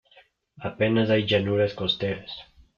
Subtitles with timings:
[0.59, 2.31] Apenas hay llanuras costeras.